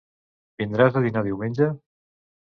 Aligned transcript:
vindràs 0.61 0.97
a 1.03 1.03
dinar 1.05 1.23
diumenge? 1.29 1.69